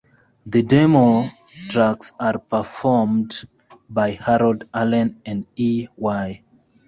[0.47, 1.25] The demo
[1.69, 3.43] tracks are performed
[3.87, 5.89] by Harold Arlen and E.
[5.95, 6.43] Y.